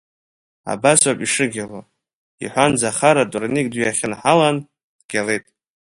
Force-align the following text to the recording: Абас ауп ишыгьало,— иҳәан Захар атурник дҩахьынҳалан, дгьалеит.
Абас 0.71 1.01
ауп 1.09 1.19
ишыгьало,— 1.25 1.81
иҳәан 2.43 2.71
Захар 2.81 3.15
атурник 3.23 3.67
дҩахьынҳалан, 3.71 4.57
дгьалеит. 5.01 5.45